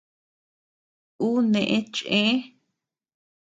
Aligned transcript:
Uu 1.25 1.37
neʼë 1.51 1.77
chëe. 1.95 2.31